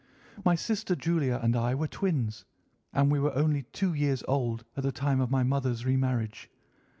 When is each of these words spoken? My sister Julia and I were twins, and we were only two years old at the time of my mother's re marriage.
My 0.43 0.55
sister 0.55 0.95
Julia 0.95 1.39
and 1.43 1.55
I 1.55 1.75
were 1.75 1.85
twins, 1.87 2.43
and 2.91 3.11
we 3.11 3.19
were 3.19 3.35
only 3.35 3.61
two 3.71 3.93
years 3.93 4.23
old 4.27 4.65
at 4.75 4.81
the 4.81 4.91
time 4.91 5.21
of 5.21 5.29
my 5.29 5.43
mother's 5.43 5.85
re 5.85 5.95
marriage. 5.95 6.49